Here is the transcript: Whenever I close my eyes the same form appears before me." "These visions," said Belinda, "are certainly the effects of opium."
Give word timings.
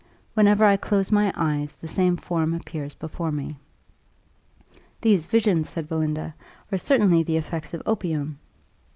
Whenever 0.33 0.65
I 0.65 0.77
close 0.77 1.11
my 1.11 1.31
eyes 1.35 1.75
the 1.75 1.87
same 1.87 2.17
form 2.17 2.55
appears 2.55 2.95
before 2.95 3.31
me." 3.31 3.59
"These 5.01 5.27
visions," 5.27 5.69
said 5.69 5.87
Belinda, 5.87 6.33
"are 6.71 6.77
certainly 6.79 7.21
the 7.21 7.37
effects 7.37 7.75
of 7.75 7.83
opium." 7.85 8.39